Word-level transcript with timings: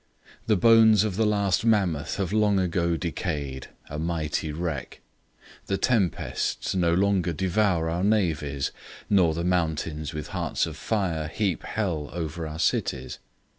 The 0.47 0.55
bones 0.55 1.03
of 1.03 1.15
the 1.15 1.27
last 1.27 1.63
mammoth 1.63 2.15
have 2.15 2.33
long 2.33 2.57
ago 2.59 2.97
decayed, 2.97 3.67
a 3.87 3.99
mighty 3.99 4.51
wreck; 4.51 4.99
the 5.67 5.77
tempests 5.77 6.73
no 6.73 6.91
longer 6.91 7.33
devour 7.33 7.87
our 7.87 8.03
navies, 8.03 8.71
nor 9.11 9.35
the 9.35 9.43
mountains 9.43 10.11
with 10.11 10.29
hearts 10.29 10.65
of 10.65 10.75
fire 10.75 11.27
heap 11.27 11.61
hell 11.61 12.09
over 12.13 12.47
our 12.47 12.57
cities. 12.57 13.19